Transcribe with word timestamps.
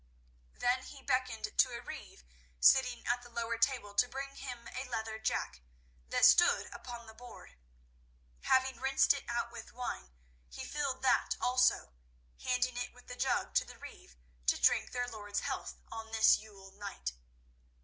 Then 0.55 0.81
he 0.81 1.03
beckoned 1.03 1.55
to 1.55 1.71
a 1.77 1.79
reeve 1.79 2.23
sitting 2.59 3.05
at 3.05 3.21
the 3.21 3.29
lower 3.29 3.59
table 3.59 3.93
to 3.93 4.07
bring 4.07 4.33
him 4.35 4.67
a 4.73 4.89
leather 4.89 5.19
jack 5.19 5.61
that 6.09 6.25
stood 6.25 6.67
upon 6.73 7.05
the 7.05 7.13
board. 7.13 7.55
Having 8.45 8.79
rinsed 8.79 9.13
it 9.13 9.25
out 9.29 9.51
with 9.51 9.73
wine, 9.73 10.11
he 10.49 10.65
filled 10.65 11.03
that 11.03 11.35
also, 11.39 11.93
handing 12.41 12.77
it 12.77 12.93
with 12.95 13.05
the 13.05 13.15
jug 13.15 13.53
to 13.53 13.63
the 13.63 13.77
reeve 13.77 14.17
to 14.47 14.59
drink 14.59 14.91
their 14.91 15.07
lord's 15.07 15.41
health 15.41 15.75
on 15.91 16.11
this 16.11 16.39
Yule 16.39 16.71
night. 16.71 17.13